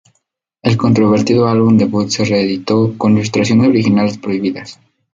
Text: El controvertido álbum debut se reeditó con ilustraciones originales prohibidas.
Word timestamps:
El 0.63 0.77
controvertido 0.77 1.47
álbum 1.47 1.77
debut 1.77 2.09
se 2.09 2.25
reeditó 2.25 2.97
con 2.97 3.13
ilustraciones 3.13 3.67
originales 3.67 4.17
prohibidas. 4.17 4.79